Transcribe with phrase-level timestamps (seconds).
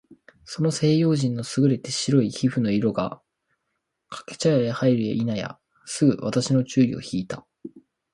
[0.45, 3.21] その西洋人の優れて白い皮膚の色が、
[4.09, 7.45] 掛茶屋へ入るや否いなや、すぐ私の注意を惹（ひ）いた。